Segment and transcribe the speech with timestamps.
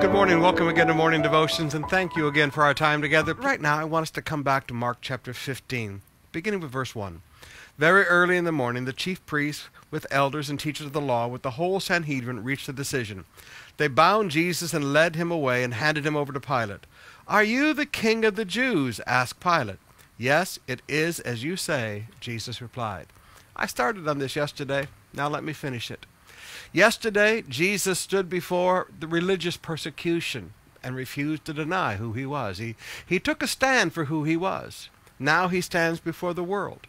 [0.00, 0.40] Good morning.
[0.40, 3.34] Welcome again to Morning Devotions, and thank you again for our time together.
[3.34, 6.94] Right now, I want us to come back to Mark chapter 15, beginning with verse
[6.94, 7.20] 1.
[7.78, 11.26] Very early in the morning, the chief priests, with elders and teachers of the law,
[11.26, 13.24] with the whole Sanhedrin, reached a decision.
[13.76, 16.86] They bound Jesus and led him away and handed him over to Pilate.
[17.26, 19.00] Are you the king of the Jews?
[19.04, 19.80] asked Pilate.
[20.16, 23.08] Yes, it is as you say, Jesus replied.
[23.56, 24.86] I started on this yesterday.
[25.12, 26.06] Now let me finish it.
[26.72, 32.58] Yesterday, Jesus stood before the religious persecution and refused to deny who he was.
[32.58, 34.88] He, he took a stand for who he was.
[35.18, 36.86] Now he stands before the world.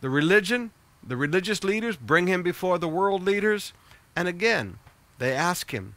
[0.00, 0.70] The religion,
[1.02, 3.72] the religious leaders bring him before the world leaders,
[4.14, 4.78] and again,
[5.18, 5.94] they ask him,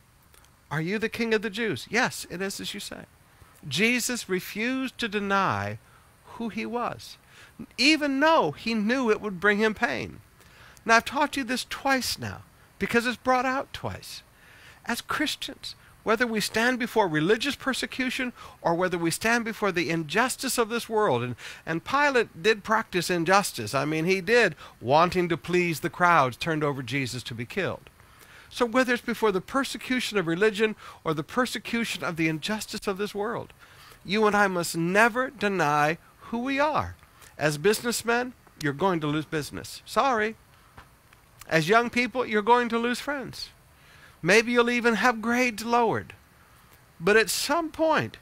[0.71, 1.87] Are you the king of the Jews?
[1.89, 3.05] Yes, it is as you say.
[3.67, 5.79] Jesus refused to deny
[6.35, 7.17] who he was,
[7.77, 10.19] even though he knew it would bring him pain.
[10.85, 12.41] Now, I've taught you this twice now
[12.83, 14.23] because it's brought out twice.
[14.85, 20.57] As Christians, whether we stand before religious persecution or whether we stand before the injustice
[20.57, 23.73] of this world, and, and Pilate did practice injustice.
[23.73, 27.89] I mean, he did, wanting to please the crowds, turned over Jesus to be killed.
[28.49, 30.75] So, whether it's before the persecution of religion
[31.05, 33.53] or the persecution of the injustice of this world,
[34.03, 35.99] you and I must never deny
[36.31, 36.97] who we are.
[37.37, 39.81] As businessmen, you're going to lose business.
[39.85, 40.35] Sorry.
[41.47, 43.49] As young people, you're going to lose friends.
[44.21, 46.13] Maybe you'll even have grades lowered.
[46.99, 48.17] But at some point,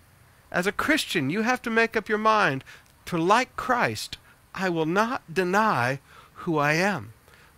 [0.51, 2.63] as a Christian, you have to make up your mind
[3.05, 4.17] to, like Christ,
[4.55, 5.99] I will not deny
[6.33, 7.13] who I am.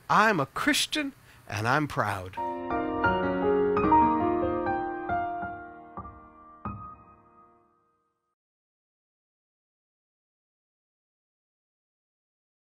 [0.09, 1.13] I'm a Christian
[1.47, 2.35] and I'm proud.